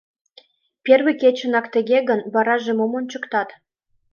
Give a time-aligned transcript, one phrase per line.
[0.85, 3.49] —Первый кечынак тыге гын, вараже мом ончыктат?